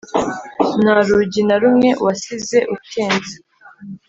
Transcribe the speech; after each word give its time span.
ntarugi 0.81 1.41
narumwe 1.47 1.89
wasize 2.05 2.59
ukinze 2.75 3.35